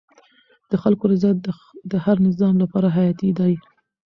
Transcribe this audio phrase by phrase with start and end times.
[0.69, 1.37] د خلکو رضایت
[1.91, 3.53] د هر نظام لپاره حیاتي دی